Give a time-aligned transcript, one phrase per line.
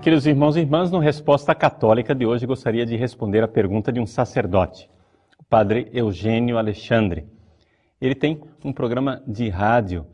[0.00, 3.98] Queridos irmãos e irmãs, no Resposta Católica de hoje gostaria de responder a pergunta de
[3.98, 4.88] um sacerdote,
[5.36, 7.26] o padre Eugênio Alexandre.
[8.00, 10.06] Ele tem um programa de rádio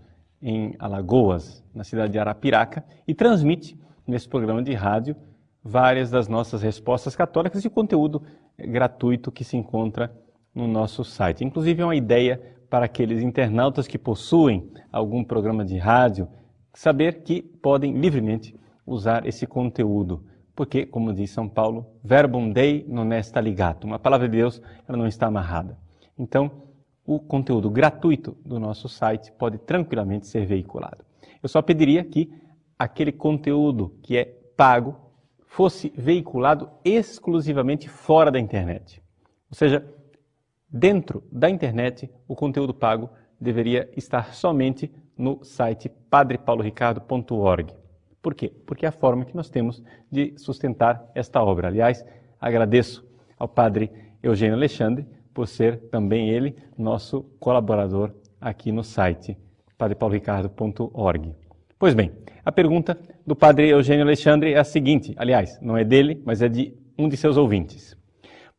[0.43, 5.15] em Alagoas, na cidade de Arapiraca, e transmite nesse programa de rádio
[5.63, 8.23] várias das nossas respostas católicas e conteúdo
[8.59, 10.13] gratuito que se encontra
[10.55, 11.45] no nosso site.
[11.45, 16.29] Inclusive, é uma ideia para aqueles internautas que possuem algum programa de rádio
[16.75, 20.25] saber que podem livremente usar esse conteúdo.
[20.55, 23.87] Porque, como diz São Paulo, verbum dei non est ligato.
[23.87, 25.79] Uma palavra de Deus, ela não está amarrada.
[26.19, 26.51] Então,
[27.05, 31.05] o conteúdo gratuito do nosso site pode tranquilamente ser veiculado.
[31.43, 32.33] Eu só pediria que
[32.79, 34.25] aquele conteúdo que é
[34.57, 34.97] pago
[35.47, 39.03] fosse veiculado exclusivamente fora da internet.
[39.51, 39.85] Ou seja,
[40.69, 47.75] dentro da internet, o conteúdo pago deveria estar somente no site padrepauloricardo.org.
[48.23, 48.53] Por quê?
[48.65, 51.69] Porque é a forma que nós temos de sustentar esta obra.
[51.69, 52.05] Aliás,
[52.41, 53.05] agradeço
[53.37, 53.91] ao padre
[54.23, 59.37] Eugênio Alexandre por ser também ele nosso colaborador aqui no site
[59.79, 61.35] padrepauloricardo.org.
[61.79, 62.13] Pois bem,
[62.45, 66.49] a pergunta do padre Eugênio Alexandre é a seguinte, aliás, não é dele, mas é
[66.49, 67.97] de um de seus ouvintes.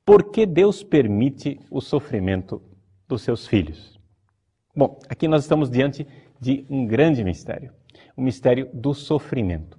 [0.05, 2.61] Por que Deus permite o sofrimento
[3.07, 3.97] dos seus filhos?
[4.75, 6.05] Bom, aqui nós estamos diante
[6.41, 7.71] de um grande mistério
[8.15, 9.77] o mistério do sofrimento.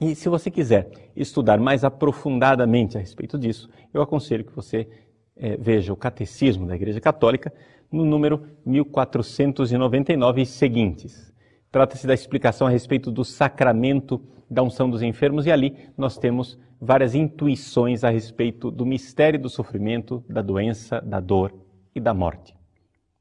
[0.00, 4.88] E se você quiser estudar mais aprofundadamente a respeito disso, eu aconselho que você
[5.36, 7.52] é, veja o Catecismo da Igreja Católica
[7.90, 11.32] no número 1499 e seguintes.
[11.70, 16.58] Trata-se da explicação a respeito do sacramento da unção dos enfermos, e ali nós temos
[16.80, 21.54] várias intuições a respeito do mistério do sofrimento, da doença, da dor
[21.94, 22.54] e da morte.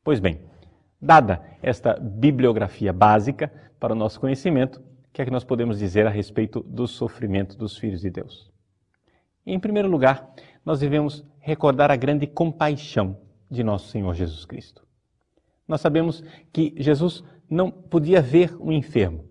[0.03, 0.41] Pois bem,
[1.01, 6.05] dada esta bibliografia básica, para o nosso conhecimento, o que é que nós podemos dizer
[6.05, 8.51] a respeito do sofrimento dos filhos de Deus?
[9.45, 13.17] Em primeiro lugar, nós devemos recordar a grande compaixão
[13.49, 14.85] de nosso Senhor Jesus Cristo.
[15.67, 19.25] Nós sabemos que Jesus não podia ver um enfermo,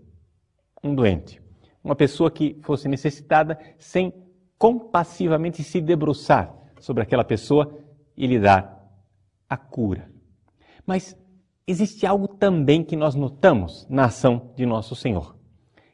[0.83, 1.41] um doente,
[1.83, 4.13] uma pessoa que fosse necessitada sem
[4.59, 7.79] compassivamente se debruçar sobre aquela pessoa
[8.17, 8.85] e lhe dar
[9.49, 10.11] a cura.
[10.85, 11.17] Mas
[11.67, 15.37] existe algo também que nós notamos na ação de nosso Senhor,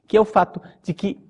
[0.07, 1.26] que é o fato de que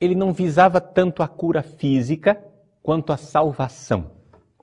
[0.00, 2.42] ele não visava tanto a cura física
[2.82, 4.10] quanto a salvação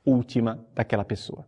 [0.04, 1.46] última daquela pessoa.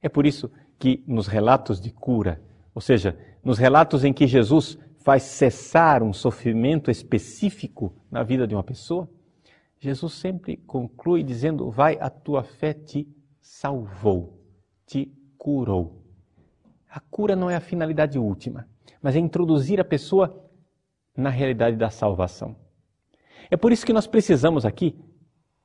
[0.00, 2.42] É por isso que nos relatos de cura,
[2.74, 8.54] ou seja, nos relatos em que Jesus faz cessar um sofrimento específico na vida de
[8.54, 9.08] uma pessoa,
[9.78, 13.06] Jesus sempre conclui dizendo: Vai, a tua fé te
[13.40, 14.40] salvou,
[14.86, 16.02] te curou.
[16.88, 18.68] A cura não é a finalidade última,
[19.00, 20.48] mas é introduzir a pessoa
[21.16, 22.56] na realidade da salvação.
[23.52, 24.98] É por isso que nós precisamos aqui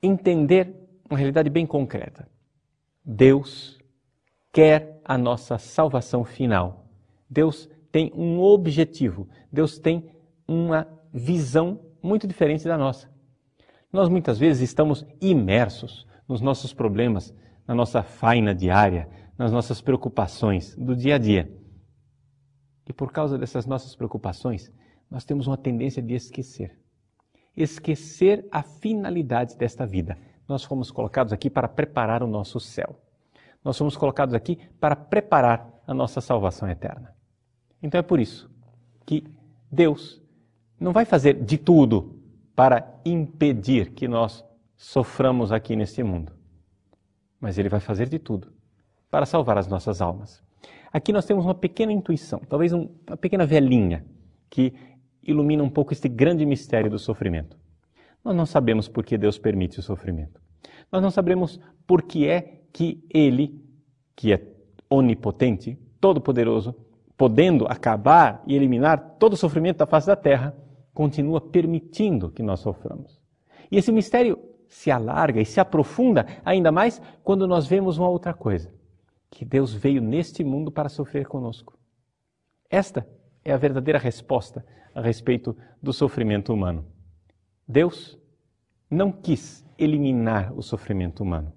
[0.04, 0.76] entender
[1.10, 2.30] uma realidade bem concreta.
[3.02, 3.80] Deus
[4.52, 6.86] quer a nossa salvação final.
[7.30, 9.30] Deus tem um objetivo.
[9.50, 10.12] Deus tem
[10.46, 13.10] uma visão muito diferente da nossa.
[13.90, 17.34] Nós muitas vezes estamos imersos nos nossos problemas,
[17.66, 21.50] na nossa faina diária, nas nossas preocupações do dia a dia.
[22.86, 24.74] E por causa dessas nossas preocupações,
[25.10, 26.78] nós temos uma tendência de esquecer.
[27.58, 30.18] Esquecer a finalidade desta vida.
[30.48, 33.02] Nós fomos colocados aqui para preparar o nosso céu.
[33.64, 37.14] Nós fomos colocados aqui para preparar a nossa salvação eterna.
[37.82, 38.50] Então é por isso
[39.06, 39.26] que
[39.72, 40.22] Deus
[40.80, 42.22] não vai fazer de tudo
[42.56, 44.46] para impedir que nós
[44.76, 46.32] soframos aqui neste mundo.
[47.40, 48.54] Mas Ele vai fazer de tudo
[49.10, 50.44] para salvar as nossas almas.
[50.92, 54.06] Aqui nós temos uma pequena intuição, talvez um, uma pequena velhinha,
[54.50, 54.74] que
[55.28, 57.58] ilumina um pouco este grande mistério do sofrimento.
[58.24, 60.42] Nós não sabemos por que Deus permite o sofrimento.
[60.92, 63.62] Nós não sabemos por que é que Ele,
[64.16, 64.42] que é
[64.90, 66.74] onipotente, todo-poderoso,
[67.18, 70.56] podendo acabar e eliminar todo o sofrimento da face da terra,
[70.94, 73.20] continua permitindo que nós soframos.
[73.70, 78.34] E esse mistério se alarga e se aprofunda ainda mais quando nós vemos uma outra
[78.34, 78.74] coisa
[79.30, 81.78] que Deus veio neste mundo para sofrer conosco.
[82.70, 83.08] Esta
[83.44, 84.66] é a verdadeira resposta
[84.98, 86.84] a respeito do sofrimento humano.
[87.68, 88.18] Deus
[88.90, 91.54] não quis eliminar o sofrimento humano,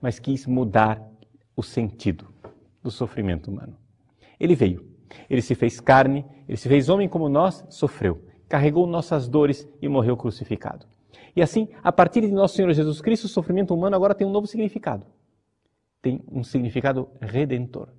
[0.00, 1.06] mas quis mudar
[1.54, 2.32] o sentido
[2.82, 3.76] do sofrimento humano.
[4.40, 4.88] Ele veio,
[5.28, 8.24] ele se fez carne, ele se fez homem como nós, sofreu.
[8.48, 10.86] carregou nossas dores e morreu crucificado.
[11.36, 14.30] E assim, a partir de nosso Senhor Jesus Cristo, o sofrimento humano agora tem um
[14.30, 15.04] novo significado.
[16.00, 17.90] Tem um significado redentor.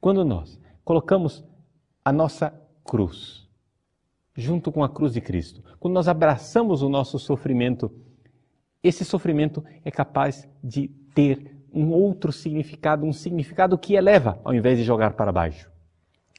[0.00, 1.44] Quando nós colocamos
[2.04, 2.54] a nossa
[2.84, 3.45] cruz
[4.36, 7.90] junto com a cruz de Cristo, quando nós abraçamos o nosso sofrimento,
[8.82, 14.78] esse sofrimento é capaz de ter um outro significado, um significado que eleva ao invés
[14.78, 15.70] de jogar para baixo.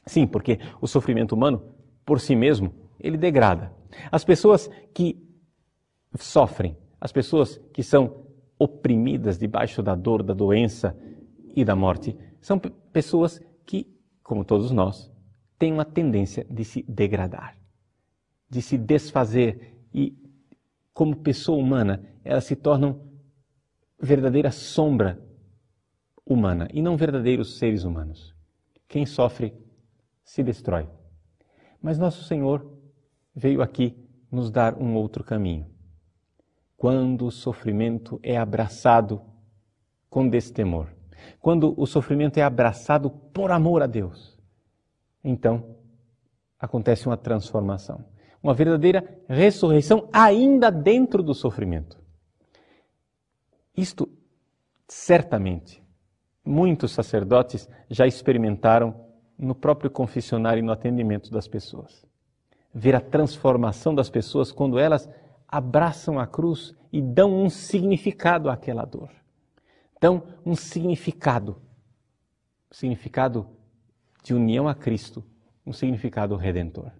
[0.06, 1.62] Sim, porque o sofrimento humano,
[2.04, 3.72] por si mesmo, ele degrada.
[4.10, 5.22] As pessoas que
[6.18, 8.24] sofrem, as pessoas que são
[8.58, 10.96] oprimidas debaixo da dor, da doença
[11.54, 12.58] e da morte, são
[12.92, 13.86] pessoas que,
[14.22, 15.12] como todos nós,
[15.58, 17.57] têm uma tendência de se degradar,
[18.48, 20.16] de se desfazer e,
[20.92, 23.06] como pessoa humana, elas se tornam
[24.00, 25.20] verdadeira sombra
[26.24, 28.34] humana e não verdadeiros seres humanos.
[28.86, 29.54] Quem sofre
[30.24, 30.88] se destrói.
[31.80, 32.78] Mas nosso Senhor
[33.34, 33.96] veio aqui
[34.30, 35.66] nos dar um outro caminho.
[36.76, 39.22] Quando o sofrimento é abraçado
[40.08, 40.88] com destemor,
[41.40, 44.38] quando o sofrimento é abraçado por amor a Deus,
[45.22, 45.76] então
[46.58, 48.04] acontece uma transformação,
[48.42, 51.98] uma verdadeira ressurreição ainda dentro do sofrimento.
[53.76, 54.08] Isto
[54.86, 55.82] certamente
[56.48, 58.94] muitos sacerdotes já experimentaram
[59.38, 62.04] no próprio confessionário e no atendimento das pessoas.
[62.74, 65.08] Ver a transformação das pessoas quando elas
[65.46, 69.10] abraçam a cruz e dão um significado àquela dor.
[70.00, 71.60] Dão um significado,
[72.70, 73.46] significado
[74.22, 75.24] de união a Cristo,
[75.66, 76.90] um significado redentor.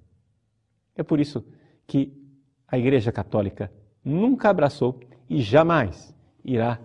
[0.99, 1.47] É por isso
[1.87, 2.13] que
[2.67, 3.73] a Igreja Católica
[4.05, 4.99] nunca abraçou
[5.31, 6.15] e jamais
[6.45, 6.81] irá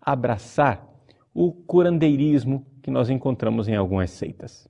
[0.00, 0.88] abraçar
[1.34, 4.66] o curandeirismo que nós encontramos em algumas seitas.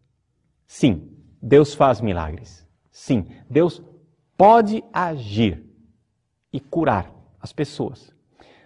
[0.66, 2.66] Sim, Deus faz milagres.
[2.90, 3.80] Sim, Deus
[4.36, 5.64] pode agir
[6.52, 8.12] e curar as pessoas.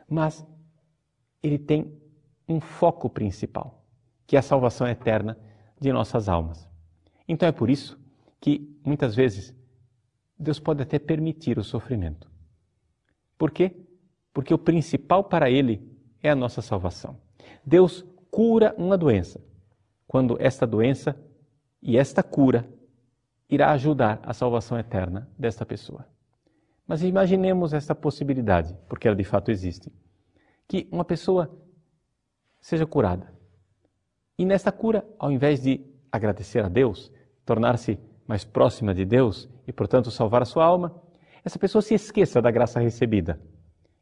[0.09, 0.45] Mas
[1.43, 1.93] ele tem
[2.49, 3.85] um foco principal,
[4.27, 5.39] que é a salvação eterna
[5.79, 6.67] de nossas almas.
[7.29, 8.01] Então é por isso
[8.41, 9.55] que muitas vezes
[10.43, 12.31] Deus pode até permitir o sofrimento.
[13.39, 13.77] Por quê?
[14.33, 15.83] Porque o principal para ele
[16.23, 17.17] é a nossa salvação.
[17.65, 19.41] Deus cura uma doença
[20.07, 21.17] quando esta doença
[21.81, 22.69] e esta cura
[23.49, 26.07] irá ajudar a salvação eterna desta pessoa.
[26.87, 29.93] Mas imaginemos essa possibilidade, porque ela de fato existe,
[30.67, 31.51] que uma pessoa
[32.61, 33.33] seja curada.
[34.39, 37.13] E nesta cura, ao invés de agradecer a Deus,
[37.45, 37.99] tornar-se
[38.33, 40.99] mais próxima de Deus e, portanto, salvar a sua alma,
[41.45, 43.39] essa pessoa se esqueça da graça recebida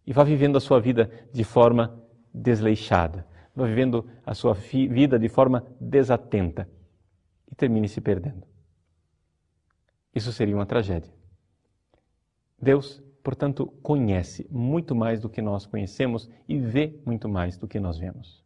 [0.07, 2.01] e vá vivendo a sua vida de forma
[2.33, 6.71] desleixada, vá vivendo a sua vida de forma desatenta
[7.51, 8.47] e termine se perdendo.
[10.15, 11.13] Isso seria uma tragédia.
[12.57, 17.81] Deus, portanto, conhece muito mais do que nós conhecemos e vê muito mais do que
[17.81, 18.45] nós vemos.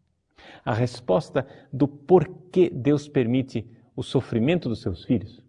[0.64, 5.43] A resposta do porquê Deus permite o sofrimento dos seus filhos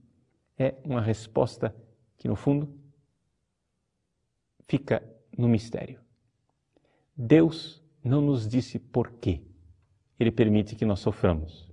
[0.57, 1.75] é uma resposta
[2.17, 2.73] que, no fundo,
[4.67, 5.03] fica
[5.37, 5.99] no mistério.
[7.15, 9.41] Deus não nos disse porquê
[10.19, 11.65] Ele permite que nós soframos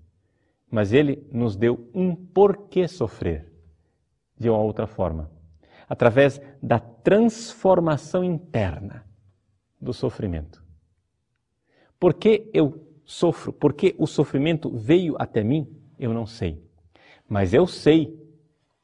[0.73, 3.53] mas ele nos deu um porquê sofrer
[4.39, 5.31] de uma outra forma,
[5.87, 9.07] através da transformação interna
[9.79, 10.65] do sofrimento.
[12.01, 13.53] Por que eu sofro?
[13.53, 15.69] Por que o sofrimento veio até mim?
[15.99, 16.65] Eu não sei.
[17.29, 18.19] Mas eu sei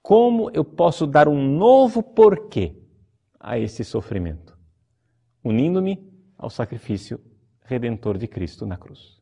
[0.08, 2.74] como eu posso dar um novo porquê
[3.38, 4.58] a esse sofrimento,
[5.44, 6.02] unindo-me
[6.38, 7.20] ao sacrifício
[7.60, 9.20] redentor de Cristo na cruz.